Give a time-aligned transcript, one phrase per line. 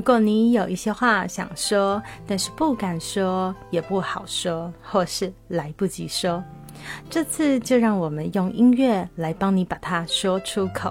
[0.00, 6.42] 如果你有一些话想说，但是不敢说，也不好说，或是来不及说，
[7.10, 10.90] 这次就让我们用音乐来帮你把它说出口。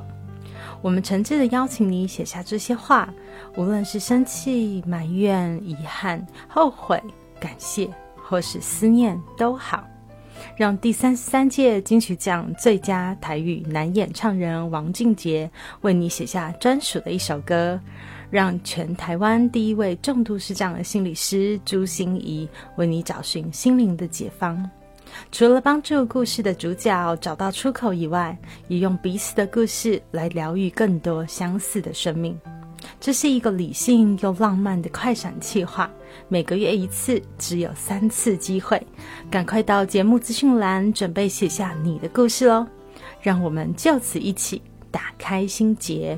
[0.84, 3.12] 我们诚挚的邀请你写下这些话，
[3.56, 7.02] 无论是生气、埋怨、遗憾、后悔、
[7.40, 9.84] 感谢，或是思念都好。
[10.56, 15.50] 让第三十三届金曲奖最佳台语男演唱人王俊杰
[15.82, 17.80] 为你写下专属的一首歌，
[18.30, 22.48] 让全台湾第一位重度失障的心理师朱心怡
[22.78, 24.70] 为你找寻心灵的解放。
[25.32, 32.40] 除了帮助故事的主角找到出口以外，也用彼此的故事来疗愈更多相似的生命。
[33.00, 35.90] 这是一个理性又浪漫的快闪计划，
[36.28, 38.82] 每个月一次，只有三次机会，
[39.32, 42.66] 赶快到节目资讯栏准备写下你的故事喽！
[43.22, 46.18] 让我们就此一起打开心结。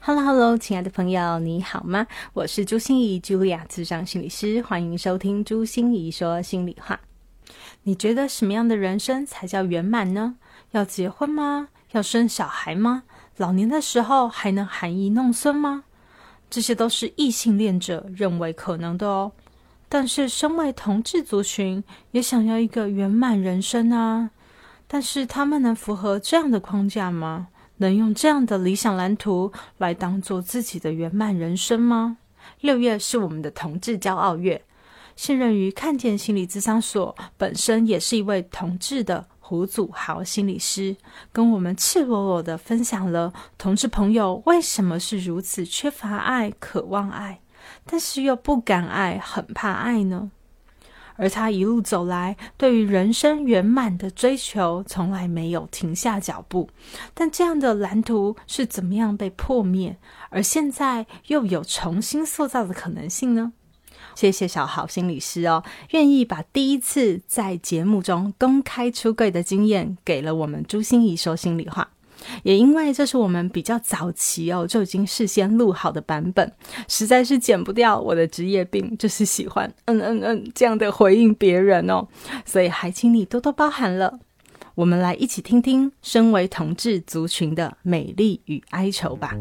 [0.00, 2.06] Hello，Hello，亲爱的朋友，你好吗？
[2.32, 7.00] 我是朱心怡，Julia，智商心理师，欢迎收听朱心怡说心里话。
[7.82, 10.36] 你觉得什么样的人生才叫圆满呢？
[10.72, 11.68] 要结婚吗？
[11.92, 13.04] 要生小孩吗？
[13.36, 15.84] 老年的时候还能含饴弄孙吗？
[16.50, 19.32] 这些都是异性恋者认为可能的哦。
[19.88, 24.30] 但是身为同志族群，也想要一个圆满人生啊。
[24.86, 27.48] 但是他们能符合这样的框架吗？
[27.78, 32.18] 能用这样的理想蓝图来当做自己的圆满人生吗？
[32.60, 34.62] 六月是我们的同志骄傲月。
[35.16, 40.96] 现任于看见心理咨商所，本身也是一位同志的胡祖豪心理师，
[41.32, 47.40] 跟我们赤裸裸的分享了同志朋友为什么是如此缺乏爱、渴望爱，
[47.84, 50.30] 但是又不敢爱、很怕爱呢？
[51.18, 56.70] 而他一路走来，对于人生圆满的追求，从来没有停下脚步。
[57.12, 59.98] 但这样的蓝图是怎么样被破灭，
[60.30, 63.52] 而现在又有重新塑造的可能性呢？
[64.14, 71.90] 谢谢小好心理师哦，愿意把第一次在节目中公开出柜的经验给了我们朱心怡说心里话。
[72.42, 76.52] 也因为这是我们比较早期哦就已经事先录好的版本，
[76.88, 82.06] 实在是剪不掉我的职业病，就是喜欢 嗯嗯嗯这样的回应别人哦，
[82.44, 84.18] 所以还请你多多包涵了。
[84.74, 89.34] 我们来一起听听身为同志族群的美丽与哀愁吧。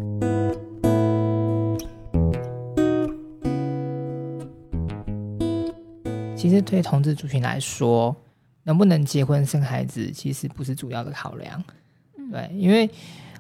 [6.35, 8.15] 其实对同志族群来说，
[8.63, 11.63] 能不能结婚生孩子，其实不是主要的考量。
[12.31, 12.89] 对，因为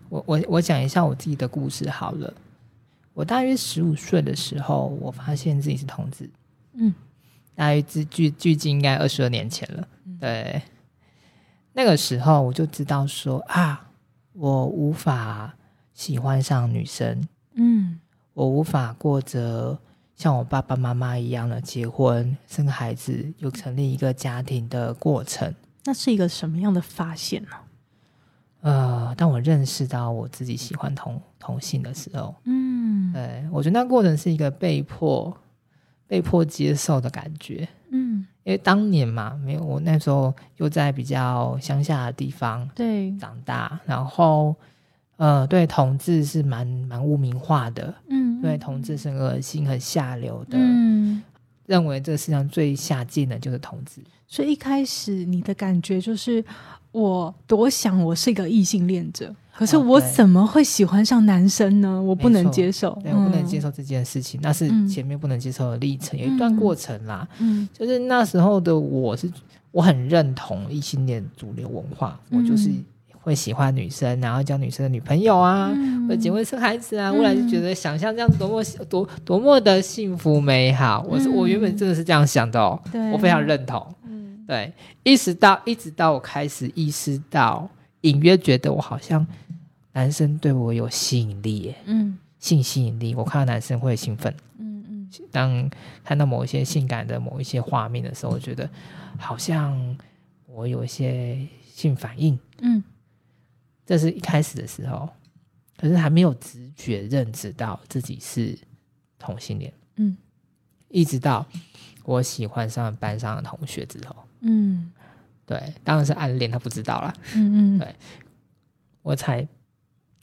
[0.09, 2.33] 我我我讲一下我自己的故事好了。
[3.13, 6.29] 我大约十五岁的时候，我发现自己是同志。
[6.73, 6.93] 嗯，
[7.55, 9.87] 大约距距距今应该二十二年前了。
[10.19, 10.61] 对，
[11.73, 13.89] 那个时候我就知道说啊，
[14.33, 15.55] 我无法
[15.93, 17.27] 喜欢上女生。
[17.55, 17.99] 嗯，
[18.33, 19.79] 我无法过着。
[20.15, 25.53] 像我爸爸妈妈一样的结婚、生孩子、又成立一个家庭的过程，
[25.85, 27.49] 那是一个什么样的发现呢？
[28.67, 35.35] 呃，当我认识到我自己喜欢同同性的时候，嗯，对我觉得那过程是一个被迫、
[36.07, 43.15] 被迫接受的感觉，嗯，因为当年嘛，没有我那时候又在比较乡下的地方对。
[43.17, 44.55] 长大，然后。
[45.17, 51.23] 呃，对，同志是蛮蛮污名化的，嗯，对，同志是恶心、很下流的，嗯，
[51.65, 53.99] 认为这世上最下贱的就是同志。
[54.27, 56.45] 所以一开始你的感觉就是，
[56.91, 62.01] 我多想我是一个异性恋者，可是我怎么会喜欢上男生呢？
[62.01, 67.27] 我不能接受，对我不能接受这件事情，那是前面不能接受的历程，有一段过程啦。
[67.39, 69.31] 嗯，就是那时候的我是
[69.71, 72.71] 我很认同异性恋主流文化，我就是。
[73.19, 75.69] 会喜欢女生，然后交女生的女朋友啊，
[76.17, 81.05] 结婚生孩子啊，未来就觉得想象这样多么多多么的幸福美好。
[81.09, 82.81] 我是我原本真的是这样想的哦，
[83.11, 83.85] 我非常认同。
[84.05, 84.73] 嗯，对，
[85.03, 87.69] 一直到一直到我开始意识到，
[88.01, 89.27] 隐约觉得我好像
[89.91, 95.69] 男生对我有吸引力，嗯，性吸引力，我看到男生会兴奋，嗯嗯，当
[96.03, 98.67] 看到某一些性感的某一些画面的时候，我觉得
[99.17, 99.97] 好像
[100.45, 102.81] 我有一些性反应，嗯。
[103.85, 105.07] 这是一开始的时候，
[105.77, 108.59] 可是还没有直觉认知到自己是
[109.17, 109.73] 同性恋。
[109.95, 110.17] 嗯，
[110.89, 111.45] 一直到
[112.03, 114.13] 我喜欢上班上的同学之后，
[114.47, 114.91] 嗯，
[115.45, 117.13] 对，当然是暗恋，他不知道啦。
[117.35, 117.95] 嗯嗯，对，
[119.01, 119.47] 我才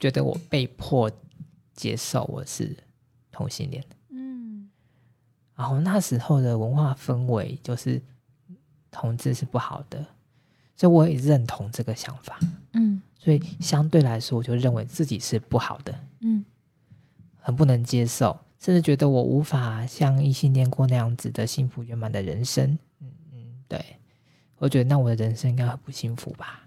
[0.01, 1.11] 觉得我被迫
[1.73, 2.77] 接受我是
[3.31, 3.85] 同性恋。
[4.11, 4.69] 嗯，
[5.55, 8.01] 然后那时候的文化氛围就是
[8.91, 10.05] 同志是不好的。
[10.77, 12.37] 所以我也认同这个想法，
[12.73, 16.45] 嗯，所以相对来说，我就认为自己是不好的，嗯，
[17.39, 23.39] 很不能接受，甚至觉得我无法像异性恋过那样子的幸福圆满的人生，嗯嗯，
[23.69, 23.85] 对，
[24.59, 26.61] 我觉得那我的人生应该很不幸福吧。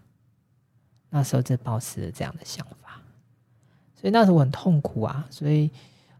[1.10, 3.01] 那时候就保持了这样的想法，
[3.95, 5.25] 所以那时候我很痛苦啊。
[5.30, 5.72] 所以，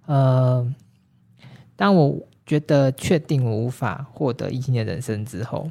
[0.06, 0.74] 呃，
[1.76, 5.70] 当我觉得确定我无法获得异性的人生之后。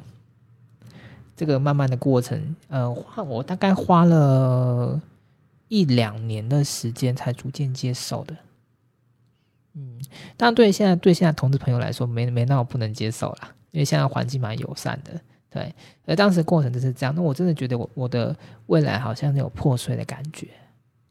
[1.35, 4.99] 这个慢慢的过程，呃，花我大概花了
[5.67, 8.35] 一两年的时间才逐渐接受的。
[9.73, 10.01] 嗯，
[10.35, 15.21] 但对现在对现在同志朋友来说，没没那么不能接受啦，因为现在环境蛮友善的，
[15.57, 15.75] 对。
[16.05, 18.35] 而当时过程就是这样，那我真的觉得我我的
[18.67, 20.47] 未来好像有破碎的感觉，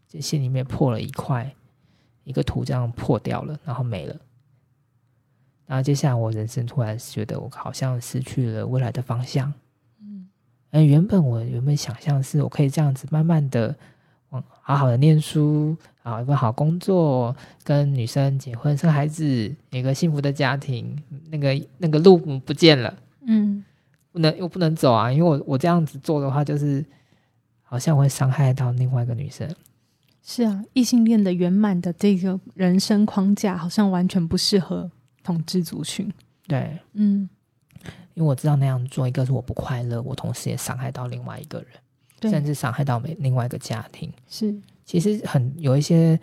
[0.08, 1.50] 就心里面破了一块，
[2.24, 4.16] 一个图这样破掉了，然后没了。
[5.66, 9.52] 然后接下来我人生突然觉得我好像失去了未来的方向。
[10.70, 13.74] 那原本我原本想象是我可以这样子慢慢的，
[14.30, 17.34] 嗯，好好的念书，啊一份好工作，
[17.64, 19.24] 跟女生结婚生孩子，
[19.70, 20.96] 一个幸福的家庭，
[21.30, 23.15] 那个那个路不见了，嗯，
[24.16, 26.82] 不能又不能走啊，因为我我这样子做的话，就是
[27.62, 29.46] 好像会伤害到另外一个女生。
[30.22, 34.90] 是啊，异性恋的圆满的这个人生框架，好像完全不适合
[35.22, 36.10] 统治族群。
[36.48, 37.28] 对，嗯。
[38.14, 44.10] 因为我知道那样做，一个是我不快乐，我同时也伤害到另外一个人，甚至伤害到每另外一个家庭。
[44.26, 46.18] 是，其实很有一些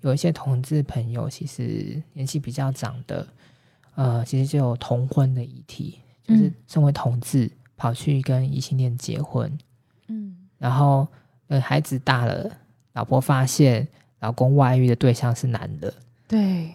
[0.00, 3.28] 有一些同志朋友，其实年纪比较长的，
[3.94, 9.50] 呃，其实就有同婚的议题，就是身为同志跑去跟异性恋结婚，
[10.08, 11.06] 嗯，然后
[11.48, 12.50] 呃孩子大了，
[12.94, 13.86] 老婆发现
[14.20, 15.92] 老公外遇的对象是男的，
[16.26, 16.72] 对，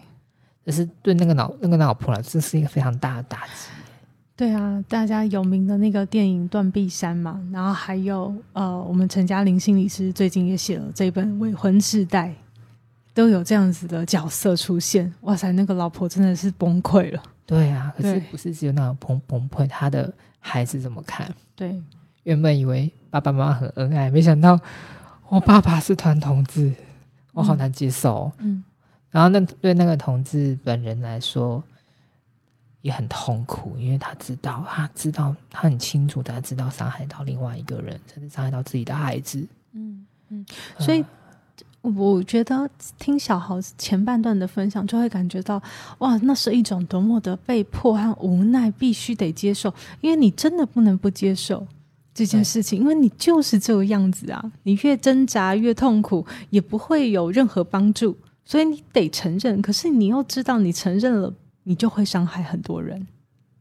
[0.64, 3.68] 这是对那个老那个老婆来，这是一个非常大的打击。
[4.36, 12.28] 对啊，大家有名的那个电影《断臂山》嘛，然后还有呃，我们陈嘉玲心理师最近也写了这本《未婚世代》，
[13.12, 15.12] 都有这样子的角色出现。
[15.22, 17.22] 哇塞，那个老婆真的是崩溃了。
[17.46, 21.32] 对啊，可是不是只有那种崩崩溃，他的孩子怎么看？
[21.54, 21.80] 对，
[22.22, 24.58] 原本以为爸爸妈妈很恩爱，没想到
[25.28, 26.72] 我爸爸是团同志，
[27.32, 28.30] 我好难接受。
[28.38, 28.62] 嗯，
[29.10, 31.62] 然后那对那个同志本人来说。
[32.82, 39.46] 也很痛苦，因为他知道，他知道，他很清楚，他知道伤害到另外一个人，甚至伤害到自己的孩子。
[39.72, 40.46] 嗯嗯，
[40.78, 41.04] 所以
[41.82, 42.68] 我觉得
[42.98, 45.62] 听小豪前半段的分享，就会感觉到，
[45.98, 51.66] 哇，那是一种多么的被迫和无奈，必须得接受，因为你真的不能不接受
[52.12, 59.62] 这件事情，因为你就是这个样子啊，你越挣扎越痛苦，也不会有任何帮助，所以你得承认。
[59.62, 61.32] 可是你又知道，你承认了。
[61.62, 63.06] 你就会伤害很多人。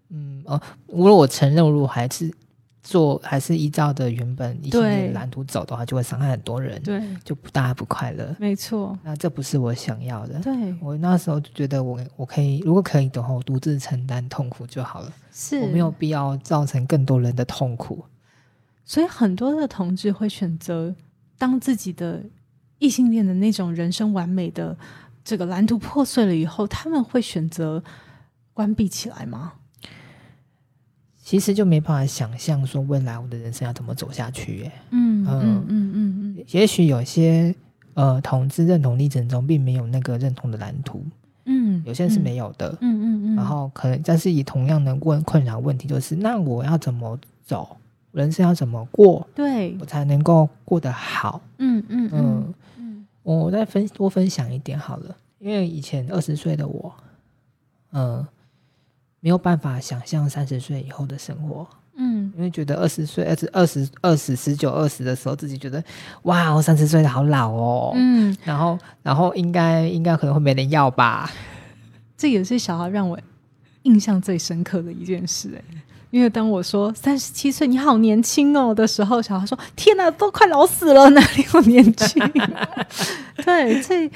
[0.09, 2.33] 嗯哦，如果我承认，如果还是
[2.81, 6.81] 做，还是依照的原本一些蓝图走的话，就会伤害很多人。
[6.81, 8.35] 对，就不大家不快乐。
[8.39, 10.39] 没错，那这不是我想要的。
[10.39, 15.13] 对，我那时候就觉得，我我可以，如果可以的话，我独自承担痛苦就好了。
[15.31, 18.05] 是我没有必要造成更多人的痛苦。
[18.85, 20.95] 所以很多的同志会选择
[21.37, 22.23] 当自己的
[22.79, 24.77] 异性恋的那种人生完美的。
[25.21, 27.83] 这个蓝图破碎了以后，他们会选择
[28.51, 29.53] 关闭起来吗？
[31.29, 34.61] 其实就没办法想象说未来我的人生要怎么走下去。
[34.61, 34.71] 耶。
[34.89, 37.53] 嗯嗯嗯嗯嗯，也许有些
[37.93, 41.03] 呃同志认同历程中并没有那个认同的蓝图。
[41.45, 42.75] 嗯，有些人是没有的。
[42.81, 43.35] 嗯嗯嗯。
[43.35, 47.77] 然后可能但是以同样的问困扰问题，就是那我要怎么走？
[48.11, 49.27] 人生要怎么过？
[49.35, 51.39] 对我才能够过得好？
[51.59, 53.05] 嗯嗯嗯。
[53.21, 56.91] 我再分多分享一点好了，因为以前二十岁的我，
[57.91, 58.25] 嗯，
[59.19, 65.83] 没有办法想象三十岁以后的生活，嗯，因为觉得二十岁、二十二十二十十九二十的时候，自己觉得
[66.23, 71.29] 哇，我三十岁的好老哦，嗯，然后然后应该应该可能会没人要吧，
[72.17, 73.19] 这也是小孩让我
[73.83, 75.81] 印象最深刻的一件事，哎。
[76.11, 82.19] 因为当我说三十七岁你好年轻哦的时候，小孩说：“天哪，都快老死了，哪里有年轻？”
[83.45, 84.09] 对，这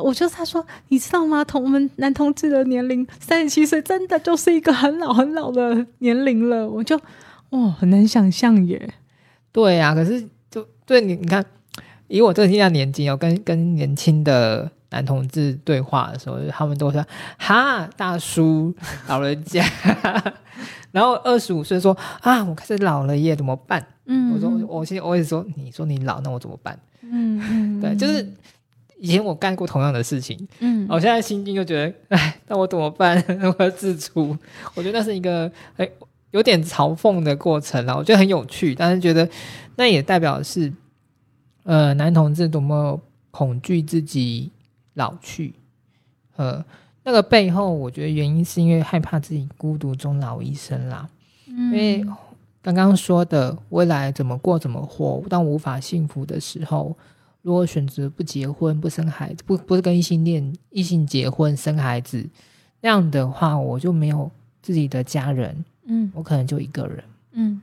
[0.00, 1.44] 我就他说：“你知道吗？
[1.44, 6.96] 同我们男同志的年龄三十七岁，真的就是一个很老很老的年龄了。”我就
[7.50, 8.94] 哇，很难想象耶。
[9.50, 11.44] 对呀，可是就对你，你看。
[12.08, 17.02] 以我这个样年纪哦，跟跟年轻的男同志对话的时候，他们都说
[17.38, 18.74] 哈大叔
[19.08, 19.64] 老人家，
[20.92, 23.82] 然后二十五岁说啊，我开始老了耶，怎么办？
[24.04, 26.78] 嗯，我说我现在我也说，你说你老，那我怎么办？
[27.00, 28.30] 嗯嗯，对，就是
[29.02, 31.74] 以前我干过同样的事情，嗯，我现在心境就觉
[32.08, 33.20] 得，哎，那我怎么办？
[33.58, 34.36] 我要自处。
[34.74, 35.90] 我觉得那是一个哎
[36.30, 39.28] 有点嘲讽的过程啦，我觉得很有趣，但是觉得
[39.74, 40.72] 那也代表是，
[41.64, 43.00] 呃，男同志多么
[43.32, 44.52] 恐惧自己
[44.94, 45.52] 老去，
[46.36, 46.64] 呃，
[47.02, 51.08] 那个背后，我觉得原因是因为害怕自己孤独终老一生啦，
[51.48, 52.06] 因为。
[52.64, 56.96] 刚刚说的未来怎么过怎么活，当无法幸福的时候，
[57.42, 62.24] 如果选择不结婚不生孩子，不不是跟异性恋异性结婚生孩子，
[62.80, 64.30] 那样的话，我就没有
[64.62, 67.60] 自己的家人，嗯，我可能就一个人，嗯，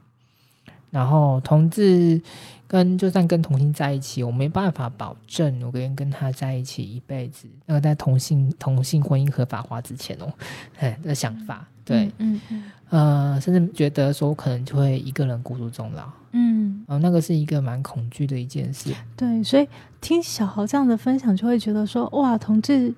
[0.91, 2.21] 然后同志
[2.67, 7.47] 跟就算跟同性在一起，我没办法保证我跟跟他在一起一辈子。
[7.65, 10.31] 那个在同性同性婚姻合法化之前哦，
[10.77, 11.67] 哎 的想法。
[11.85, 18.93] 对，嗯嗯，呃，甚至觉得说我可能就会一个人孤独终老，嗯，哦，那个是一个蛮恐惧的一件事。
[19.15, 19.67] 对，所以
[19.99, 22.93] 听小豪这样的分享，就会觉得说，哇，同志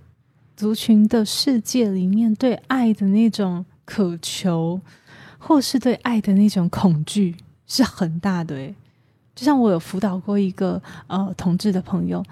[0.57, 4.81] 族群的世界里面对爱的那种渴求，
[5.37, 7.35] 或是对爱的那种恐惧
[7.65, 8.55] 是很大的。
[8.55, 8.75] 诶，
[9.33, 12.23] 就像我有辅导过一个呃同志的朋友，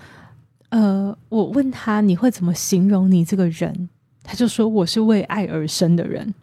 [0.69, 3.89] 呃，我问他你会怎么形容你这个人，
[4.21, 6.33] 他就说我是为爱而生的人。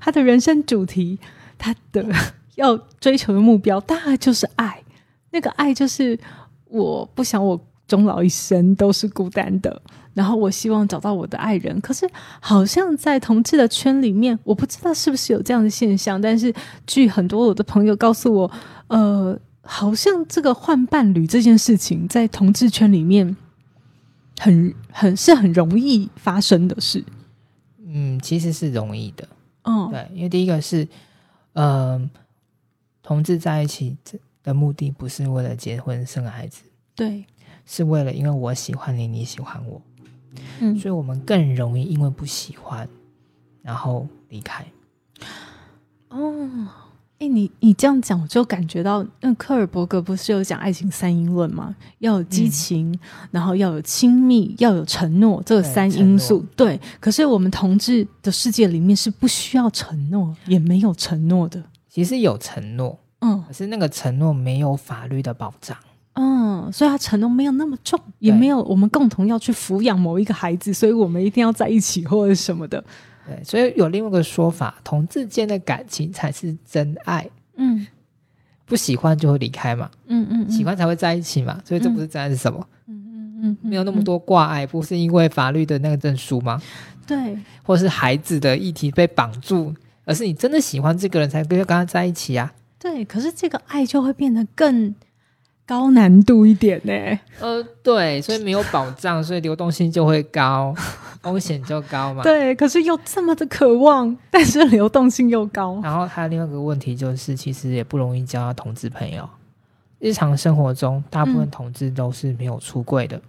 [0.02, 1.20] 他的人生主题，
[1.58, 2.06] 他的
[2.56, 4.84] 要追求的目标，大概就是爱。
[5.32, 6.18] 那个爱就是，
[6.66, 9.82] 我不想我终老一生都是孤单的，
[10.14, 11.80] 然后我希望找到我的爱人。
[11.82, 12.10] 可是，
[12.40, 16.20] 好像在同志的圈里面，我不知道是不是有这样的现象。
[16.20, 16.54] 但是，
[16.88, 18.52] 据很多我的朋友告诉我，
[18.88, 23.36] 呃，好像这个换伴侣这件事情，在同志圈里面，
[24.40, 27.04] 很很是很容易发生的事。
[27.86, 29.28] 嗯，其实是容易的。
[29.64, 30.88] 嗯，对，因为第一个是，
[31.60, 32.08] 嗯，
[33.02, 33.98] 同志在一起
[34.44, 36.62] 的目的不是为了结婚生孩子，
[36.94, 37.26] 对，
[37.66, 39.82] 是为了因为我喜欢你，你喜欢我，
[40.60, 42.88] 嗯，所以我们更容易因为不喜欢，
[43.64, 44.64] 然后离开。
[46.10, 46.68] 哦。
[47.20, 51.76] 哎，你你这样讲，我就感觉到，那科尔伯格不是有讲爱情三因论吗？
[51.98, 52.96] 要有激情，
[53.32, 56.46] 然后要有亲密，要有承诺，这三因素。
[56.56, 61.64] 对，可是我们同志的世界里面是不需要承诺，也没有承诺的。
[61.90, 65.76] 其实有承诺，嗯，可是那个承诺没有法律的保障，
[66.14, 72.84] 嗯，所以他承诺没有那么重，也没有我们共同要去抚养某一个孩子，所以我们一定要在一起或者什么的。
[73.28, 77.30] 对，所以有另外一个说法，同志间的感情才是真爱。
[77.58, 77.86] 嗯，
[78.66, 79.92] 不喜欢就会离开嘛。
[80.08, 81.62] 嗯嗯，喜欢才会在一起嘛。
[81.66, 82.66] 所以这不是真爱是什么？
[82.88, 86.62] 嗯嗯嗯，没有那么多挂碍，不是因为法律的那个证书吗？
[87.06, 89.74] 对，或是孩子的议题被绑住，
[90.06, 92.54] 而是你真的喜欢这个人才跟跟他在一起啊。
[92.80, 94.96] 对，可是这个爱就会变得更。
[95.68, 96.94] 高难度一点呢？
[97.42, 100.74] 呃，对，所以没有保障，所以流动性就会高，
[101.22, 102.24] 风险就高嘛。
[102.24, 105.78] 对，可是又这么的渴望，但是流动性又高。
[105.84, 109.28] 然后还有另外一个问题就是，其实也不容易交到同志朋友。
[110.00, 113.22] 日常生活中，大部分同志都是没有出柜的，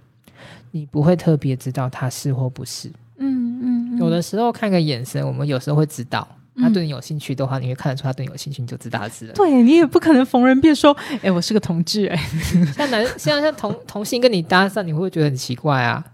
[0.71, 2.89] 你不会特别知道他是或不是。
[3.17, 3.59] 嗯
[3.97, 6.29] 嗯，有的时候看个眼神，我们有时候会知道。
[6.61, 9.27] 他对你有兴趣的话，你会看得出他对你有兴趣，你就知道他是。
[9.29, 12.17] 对你也不可能逢人便说：“哎，我是个同志。”哎，
[12.77, 16.05] 像男，像像同同性跟你搭讪，你会不会觉得很奇怪啊？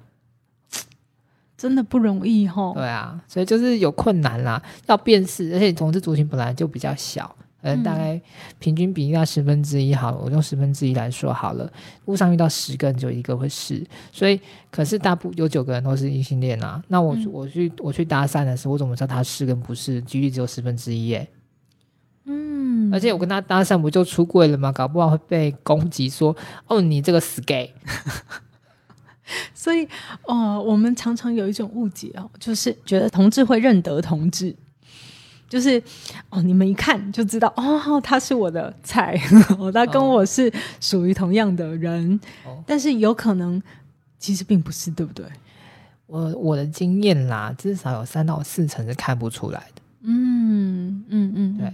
[1.57, 2.73] 真的不容易哦。
[2.75, 7.35] 对啊，所以就是有困难啦，要辨识，而且同志族群本来就比较小。
[7.65, 8.21] 嗯，大概
[8.59, 11.71] 平均比例到十分之一好了，我用十分之一来说好了。
[12.05, 14.39] 路上遇到十个人，就一个会是，所以
[14.71, 16.83] 可是大部有九个人都是异性恋啊。
[16.89, 20.03] 那我我去我去搭讪的时候，我怎么知道他是跟不是？
[20.03, 21.27] 几率只有十分之一耶。
[22.27, 24.71] 嗯，而且我跟他搭讪不就出柜了吗？
[24.71, 27.73] 搞不好会被攻击说哦，你这个死 gay。
[29.55, 29.89] 所以
[30.25, 34.55] 哦，我们常常有一种误解哦，就是觉得同志会认得同志。
[35.55, 35.81] 就是
[36.31, 39.17] 哦，你们一看就知道哦，他是我的菜，
[39.73, 42.19] 他跟我是属于同样的人，
[42.67, 43.63] 但是有可能
[44.19, 45.25] 其实并不是，对不对？
[46.07, 49.83] 我我的经验啦，至少有三到四成是看不出来的。
[50.03, 51.73] 嗯嗯嗯，对。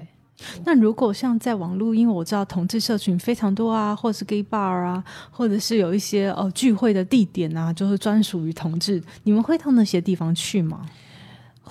[0.63, 10.85] 那如果像在网络，因为我知道同志社群非常多啊，或是 gay bar 啊，或者是有一些呃聚会的地点啊，就是专属于同志，你们会到那些地方去吗？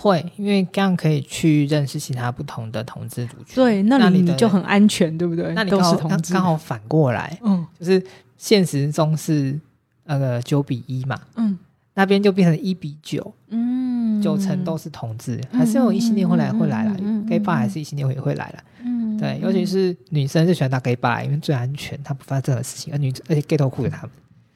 [0.01, 3.56] 会，因为这样可以去认识其他不同的同志族群。
[3.56, 5.53] 对，那里你就很安全，对不对？
[5.53, 8.01] 那你都是同志，刚好反过来，嗯，就是
[8.38, 9.60] 现实中是
[10.06, 11.58] 那个九比一嘛，嗯，
[11.96, 16.96] 那边就变成一比九，嗯，九成都是同志，还是有异性恋会来会来了
[17.27, 24.12] ，gay bar 还是异性恋也会来了，嗯，对，尤其是女生是喜欢打 gay bar，因为最安全，他不发生任何事情，而女而且 gay 都护着他们，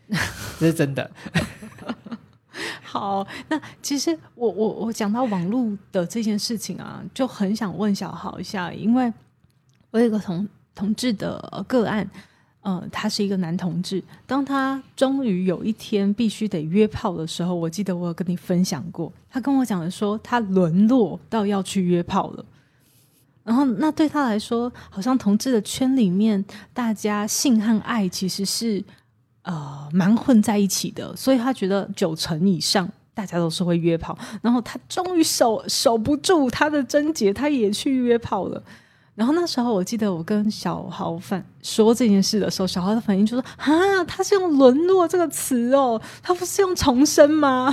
[0.58, 1.12] 这是真的。
[2.94, 9.12] 好， 那其实我我我讲到网络的这件事情啊，就很想问小豪一下，因为
[9.90, 12.08] 我有一个同同志的个案，
[12.62, 22.46] 呃，他是一个男同志，当他终于有一天必须得约炮的时候，我记得我有跟你分享过，他跟我讲的说，他沦落到要去约炮了，
[23.44, 26.46] 然后那对他来说，好像同志的圈里面，
[26.76, 28.84] 大家性和爱其实是。
[29.44, 38.64] 呃，蛮混在一起的，所以他觉得九成以上大家都是会约炮，然后他终于守守不住他的贞洁，他也去约炮了。
[39.16, 47.72] 然后那时候我记得我跟小豪反说这件事的时候，小豪的反应就说：“啊，他是用沦落这个词哦，他不是用重生吗？”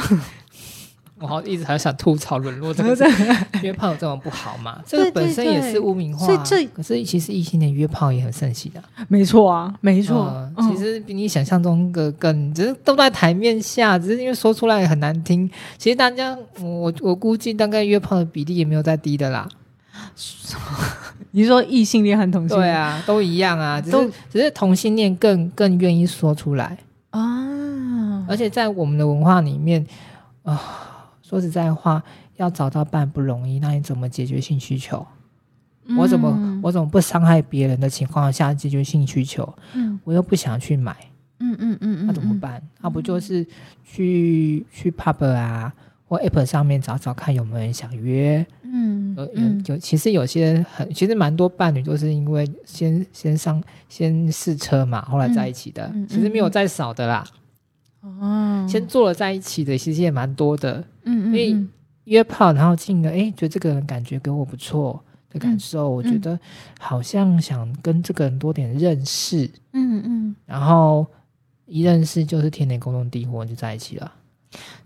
[1.21, 3.07] 我好一直还想吐槽沦落这个
[3.62, 4.81] 约炮有这么不好吗？
[4.89, 6.25] 这个本身也是污名化。
[6.27, 8.83] 所以这可是其实异性恋约炮也很盛行的。
[9.07, 10.50] 没错啊，没错。
[10.62, 15.49] 其实比你想象中的更，只是都在台面下，只是因为说出来很难听。
[15.77, 19.47] 其实大家，我我估计大概约炮的比例也没有再低的啦。
[21.33, 22.69] 你说异性恋和同性恋？
[22.69, 26.79] 对啊，都一样啊，只是只是同性恋更更愿意说出来
[27.11, 28.25] 啊。
[28.27, 29.87] 而且在我们的文化里面
[30.45, 30.87] 啊。
[31.31, 32.03] 说实在话，
[32.39, 33.61] 要找到伴不容易。
[33.61, 35.07] 那你怎么解决性需求？
[35.97, 39.49] 我怎么我怎么不伤害别人的情况下解决性需求？
[39.75, 40.97] 嗯，我又不想去买。
[41.39, 42.61] 嗯嗯嗯那怎么办？
[42.81, 43.47] 那不就是
[43.85, 45.73] 去去 pub 啊，
[46.09, 48.45] 或 app 上面找找看有没有人想约？
[48.65, 55.93] 嗯有，有其实有些很其实蛮多伴侣都是因为先先上先试车嘛，后来在一起的。
[56.09, 57.25] 其实没有再少的啦。
[58.01, 60.85] 哦，先做了在一起的，其实也蛮多的。
[61.05, 61.67] 嗯嗯，因为
[62.05, 66.39] 约炮，然后进了，哎，觉得这个人感觉给我不错的感受，我觉得
[66.79, 69.51] 好像想跟这个人多点认识。
[69.73, 71.07] 嗯嗯，然后
[71.67, 74.13] 一认识就是天雷勾动地火，就在一起了。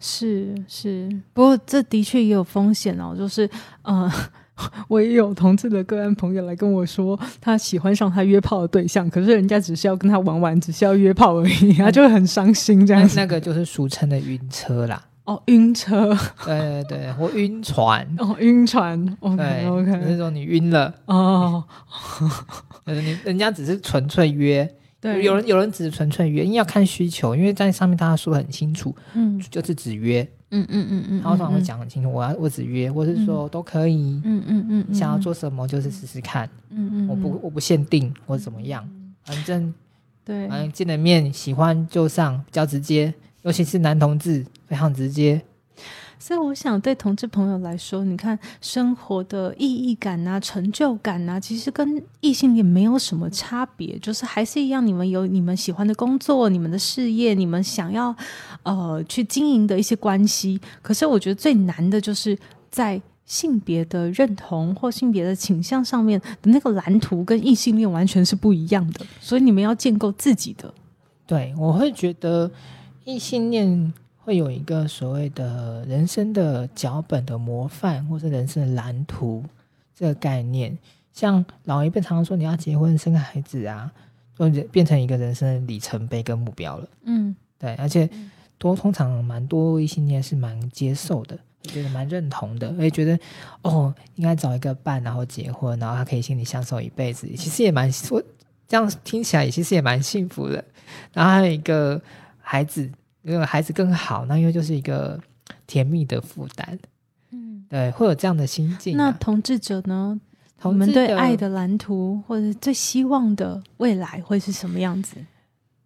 [0.01, 3.49] 是是，不过这的确也有风险哦，就是
[3.83, 4.11] 呃。
[4.89, 12.87] 我也有同志的个案朋友来跟我说，他喜欢上他约炮的对象，可是人家只是要跟他玩玩，只是要约炮而已，他就很伤心。
[12.87, 15.05] 这样子，那个就是俗称的晕车啦。
[15.25, 16.15] 哦，晕车，
[16.45, 18.07] 对对对，或晕船。
[18.19, 19.17] 哦，晕船。
[19.21, 21.65] OK OK，那种你晕了哦，
[22.85, 24.71] 你人家只是纯粹约。
[25.01, 30.27] 对，有人有人只是纯粹约，因为要看需求，因为在上面大家说的很清楚，嗯，就是只约。
[30.63, 38.89] 嗯嗯嗯嗯，他通常会讲很清楚，我要我只约，或是说都可以，嗯嗯嗯，想要做什么就是试试看，嗯嗯，我不我不限定或怎么样，
[39.25, 39.75] 反正
[40.25, 43.13] 对，反正见了面喜欢就上，比较直接，
[43.43, 45.43] 尤其是男同志非常直接。
[46.27, 58.17] 所以我想，对同志朋友来说，你看生活的意义感啊、成就感啊，其实跟异性恋没有什么差别，就是还是一样，你们有你们喜欢的工作、你们的事业、你们想要
[58.63, 60.59] 呃去经营的一些关系。
[60.81, 62.35] 可是我觉得最难的就是
[62.71, 69.05] 在性别的认同或性别的倾向上面的那个蓝图，跟异性恋完全是不一样的。
[69.21, 70.73] 所以你们要建构自己的。
[71.27, 72.51] 对，我会觉得
[73.05, 73.93] 异性恋。
[74.25, 79.45] 会有一个所谓的人生的脚本的模范，或是人生的蓝图
[79.95, 80.77] 这个概念。
[81.13, 83.93] 像老一辈常常说，你要结婚生个孩子啊，
[84.37, 86.89] 就变成一个人生的里程碑跟目标了。
[87.05, 88.09] 嗯，对，而且
[88.57, 93.19] 多通常蛮多异性恋是蛮接受的，觉得蛮认同的，也觉得
[93.61, 97.29] 哦，应该找一个伴，然后结婚，然后他可以心里相守一辈子。
[97.37, 98.23] 其实也蛮说
[98.67, 100.65] 这样听起来，也其实也蛮幸福的。
[101.13, 102.01] 然后还有一个
[102.41, 102.91] 孩子。
[103.25, 105.21] 因为孩子更好，那因为就是一个
[105.67, 106.79] 甜蜜的负担，
[107.33, 108.97] 嗯，对，会有这样的心境。
[108.97, 110.21] 那同志者呢？
[110.63, 115.17] 我们对爱的蓝图或者最希望的未来会是什么样子？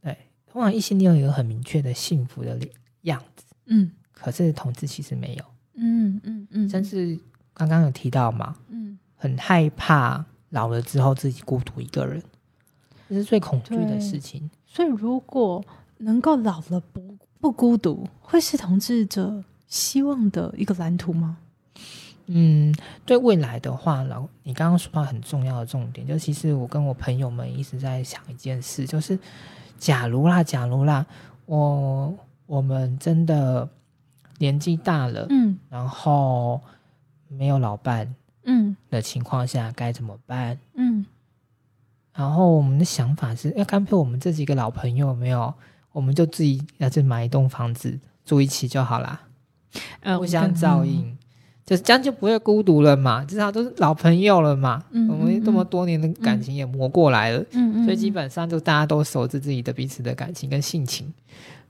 [0.00, 2.56] 对，通常异性恋有一个很明确的幸福的
[3.02, 7.18] 样子，嗯，可是同志其实没有，嗯嗯嗯，甚至
[7.54, 12.22] 刚刚有提到嘛，嗯，很害怕老了之后自己孤独一个人，
[13.08, 14.48] 这是最恐惧的事情。
[14.64, 15.64] 所以如果
[15.96, 17.07] 能够老了不
[17.40, 21.38] 不孤独，会是同志者希望的一个蓝图吗？
[22.26, 22.74] 嗯，
[23.06, 29.18] 对未来的话，老你刚刚说到很重要的重点，就其实我跟我朋友们一直在想一件事，就是
[29.78, 31.06] 假如啦，假如啦，
[31.46, 33.66] 我我们真的
[34.38, 36.60] 年纪大了，嗯，然后
[37.28, 40.58] 没有老伴，嗯的情况下该怎么办？
[40.74, 41.06] 嗯，
[42.12, 45.54] 然后我们的想法是，要干脆我们这几个老朋友没有，
[45.92, 49.20] 我们就自己要去买一栋房子住一起就好啦，
[50.18, 51.16] 互相照应。
[51.64, 54.82] 就是这样就不会孤独了嘛，至少都是老朋友了嘛。
[54.90, 57.40] 嗯，我们这么多年的感情也磨过来了。
[57.50, 61.12] 嗯嗯，所以基本上就大家都熟知自己的彼此的感情跟性情，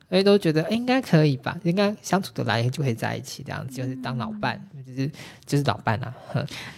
[0.09, 5.11] 所以都觉得应该可以吧，应该相处的来就可以在一起这样子，就是当老伴，就是
[5.45, 6.15] 就是老伴啊。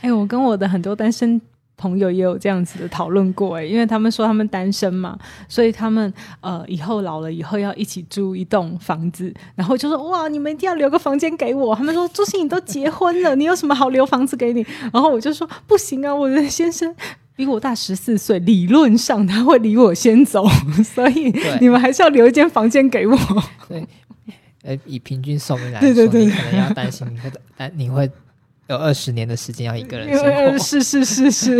[0.00, 1.38] 哎，我跟我的很多单身。
[1.80, 6.12] 朋友也有这样子的讨论过哎，因为他们说他们单身嘛，所以他们
[6.42, 11.74] 呃以后老了以后要一起租一栋房子，然后就说哇，你们一定要留个房间给我。
[11.74, 14.60] 他们说朱心你都结婚了，你有什么好留房子给你？
[14.92, 16.94] 然后我就说不行啊，我的先生
[17.34, 20.46] 比我大十四岁，理论上他会离我先走，
[20.84, 23.16] 所以你们还是要留一间房间给我。
[23.66, 23.86] 对，
[24.64, 28.10] 呃，以平均寿命来说，你可能要担心你会担你会。
[28.70, 31.56] 有二十年的时间要一个人生活，是是是是，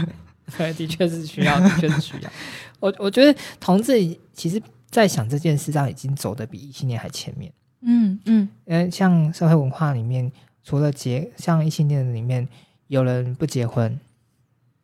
[0.56, 2.30] 对，的确是需要，的确是需要。
[2.78, 3.94] 我我觉得同志
[4.32, 7.52] 其实，在想这件事上，已经走的比异性恋还前面。
[7.82, 10.30] 嗯嗯，嗯，像社会文化里面，
[10.62, 12.46] 除了结，像异性恋里面，
[12.88, 13.98] 有人不结婚，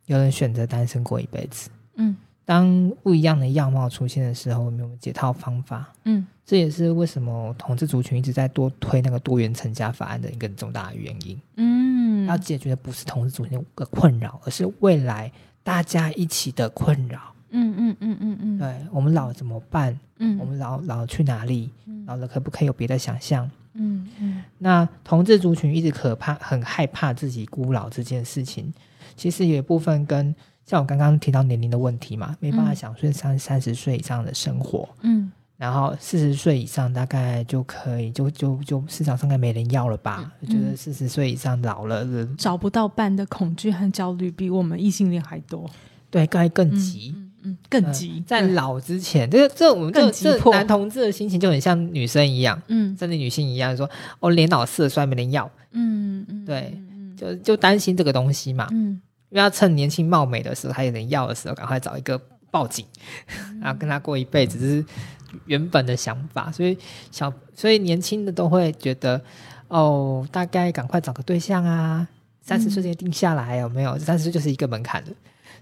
[0.07, 1.69] 有人选择单身过一辈子。
[1.95, 2.15] 嗯。
[2.47, 5.91] 当不一样的样貌出现的时候，我们有解套方法。
[6.05, 11.37] 嗯，这也是为什么同志族群一直在多推那个多元成家法案的一个重大的原因。
[11.57, 15.29] 嗯，要解决的不是同志族群的困扰，而是未来
[15.61, 17.19] 大家一起的困扰。
[17.49, 19.99] 嗯嗯嗯嗯嗯，对我们老怎么办？
[20.19, 21.69] 嗯，我们老老去哪里？
[22.05, 23.51] 老了可不可以有别的想象？
[23.73, 28.73] 嗯嗯，那同志族群一直可怕，很害怕自己孤老这件事情，
[29.17, 30.33] 其实有一部分跟。
[30.69, 40.29] 像我刚刚提到年龄的问题嘛，没办法享受三三十岁以上的生活，嗯，然后四十岁以上大概就可以，就就就市场上该没人要了吧？
[40.45, 42.05] 觉得四十岁以上老了，
[42.37, 45.71] 找不到伴的恐惧和焦虑比我们异性恋还多，
[46.11, 56.77] 对，该更急，嗯，更急，在老之前，这这我们这这男同志的心情就很像女生一样，嗯，甚至女性一样，说哦，年老色衰没人要，嗯嗯，对，
[57.15, 58.99] 就就担心这个东西嘛，嗯。
[59.29, 62.17] 因为要趁年轻貌美的时候，还有人要的时候，赶快找一个
[62.49, 62.85] 报警，
[63.59, 64.85] 然后跟他过一辈子，这是
[65.45, 66.49] 原本的想法。
[66.51, 66.77] 所以
[67.11, 69.21] 小，所以年轻的都会觉得，
[69.67, 72.07] 哦，大概赶快找个对象啊，
[72.41, 73.97] 三十岁就定下来，有没有？
[73.99, 75.09] 三十岁就是一个门槛了。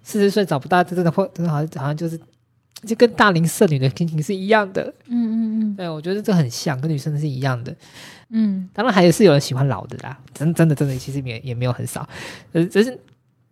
[0.04, 2.20] 四十岁找不到，真的会，真的好像好像就是，
[2.84, 4.94] 就跟大龄剩女的心情是一样的。
[5.08, 7.76] 嗯嗯嗯，对，我觉得这很像，跟女生是一样的。
[8.30, 12.08] 嗯，当然还是有人喜欢老的啦，真真的真的，其实也也没有很少，
[12.52, 12.96] 呃，只是。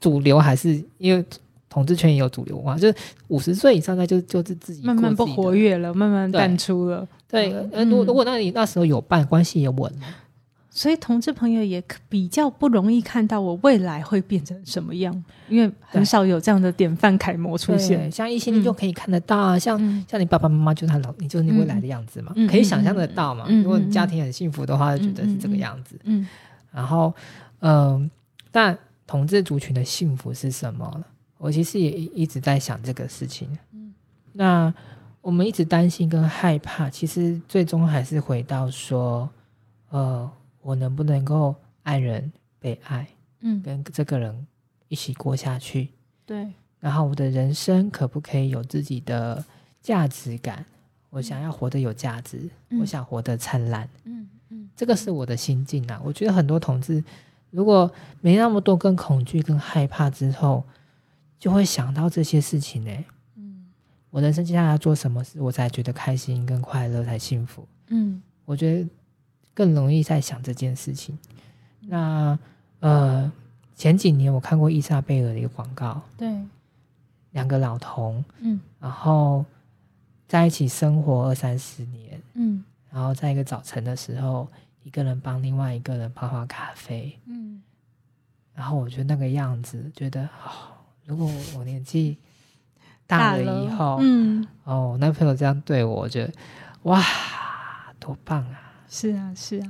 [0.03, 1.23] 主流还是因为
[1.69, 2.95] 统治圈也有主流嘛，就是
[3.29, 7.07] 五十岁以上那就就是自己慢慢不活跃了，慢慢淡出了。
[7.29, 10.05] 对，呃，如果如果那你那时候有伴，关系也稳了，
[10.69, 18.11] 所以同志朋友也比较不容易看到我未来会变成什么样，因为很少有这样的典范楷模出现。
[18.11, 23.45] 像一些你就可以看得到啊，像像你爸爸妈妈就是他老，你就是你未来的样子嘛，可以想象得到嘛。
[23.47, 25.95] 如果你家庭很幸福的话，就觉得是这个样子。
[26.03, 26.27] 嗯，
[26.71, 27.11] 然后
[27.61, 28.11] 嗯，
[28.51, 28.77] 但。
[29.13, 31.05] 同志族群的幸福是什么？
[31.37, 33.47] 我其实也一直在想这个事情。
[33.71, 33.93] 嗯，
[34.31, 34.73] 那
[35.21, 39.29] 我们一直担心跟害怕，其实最终还是回到说，
[39.89, 40.27] 呃，
[40.61, 43.07] 我能不能够爱人被爱？
[43.41, 44.47] 嗯，跟这个人
[44.87, 45.89] 一起过下去。
[46.25, 46.51] 对。
[46.79, 49.45] 然后我的人生可不可以有自己的
[49.79, 50.65] 价值感？
[51.11, 52.49] 我想要活得有价值，
[52.79, 53.87] 我想活得灿烂。
[54.05, 56.01] 嗯嗯，这个是我的心境啊。
[56.03, 57.03] 我觉得很多同志。
[57.53, 57.89] 如果
[58.19, 60.63] 没那么多跟恐惧、跟害怕之后，
[61.37, 62.91] 就会想到这些事情呢。
[63.35, 63.67] 嗯，
[64.09, 67.67] 我人生接下来要做什么事，我才觉得开心、跟快乐、才幸福。
[67.89, 68.89] 嗯，我觉得
[69.53, 71.15] 更容易在想这件事情。
[71.81, 72.37] 那
[72.79, 73.31] 呃，
[73.75, 76.35] 前几年我看过伊莎贝尔的一个广告，对，
[77.33, 79.45] 两个老同，嗯，然后
[80.27, 84.47] 在一起生活二三十年，嗯，然后在一个早晨的时候。
[84.83, 87.61] 一个人帮另外一个人泡泡咖啡，嗯，
[88.53, 92.17] 然后我觉得那个样子，觉得哦，如果我年纪
[93.07, 96.33] 大了以后，嗯，哦，男朋友这样对我，我觉得
[96.83, 97.01] 哇，
[97.99, 98.59] 多棒啊！
[98.87, 99.67] 是啊，是啊，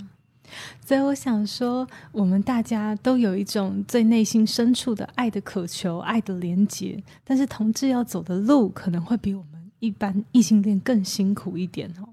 [0.86, 12.10] 所以我想说，我们大家都有一种最内心深处的爱的渴求、爱的连结，但是同志要走的路，可能会比我们一般异性恋更辛苦一点哦。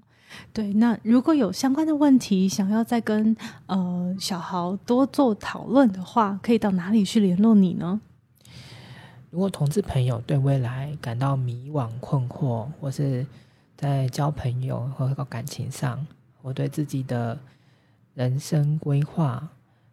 [0.53, 3.35] 对，那如果有相关的问题，想要再跟
[3.67, 8.01] 呃小豪多做讨论的话，可以到哪里去联络你呢？
[9.29, 13.25] 如果同志朋友对未来感到迷惘困惑，或是
[13.77, 16.05] 在交朋友和感情上，
[16.41, 17.39] 或对自己的
[18.13, 19.47] 人生规划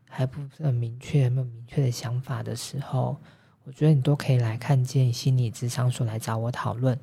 [0.09, 3.17] 还不是很明确、没有明确的想法的时候，
[3.63, 6.99] 我觉得你都可以来看见心理智商所来找我讨论。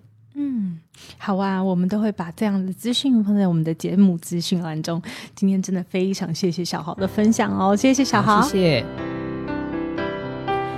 [0.96, 5.02] 嗯，好啊，我们都会把这样的资讯放在我们的节目资讯栏中。
[5.36, 8.86] 今天真的非常谢谢小豪的分享哦，谢谢小豪，谢谢。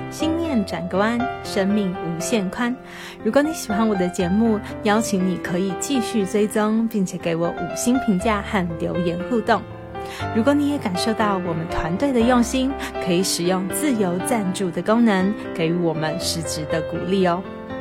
[0.10, 2.76] 心念转个弯，生命无限宽。
[3.24, 9.62] 如果你喜欢我的节目，邀请你可以继续追踪，并且给我五星评价和留言互动。
[10.36, 12.72] 如果你也感受到我们团队的用心，
[13.06, 17.44] 可以使用自由赞助的功能，给予我们实质的鼓励哦。